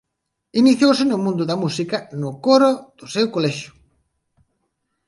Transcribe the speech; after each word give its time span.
Iniciouse 0.61 1.03
no 1.07 1.17
mundo 1.25 1.43
da 1.49 1.59
música 1.63 1.97
no 2.21 2.29
coro 2.45 2.69
do 2.97 3.05
seu 3.15 3.25
colexio. 3.35 3.71